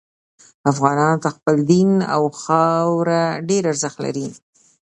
افغانانو 0.71 1.21
ته 1.23 1.29
خپل 1.35 1.55
دین 1.71 1.89
او 2.15 2.23
خاوره 2.41 3.23
ډیر 3.49 3.63
ارزښت 3.71 3.97
لري 4.05 4.27